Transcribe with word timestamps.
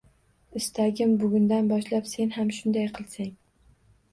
Istagim, 0.59 1.13
bugundan 1.23 1.69
boshlab 1.73 2.09
sen 2.15 2.33
ham 2.39 2.51
shunday 2.61 2.91
qilsang. 2.99 3.33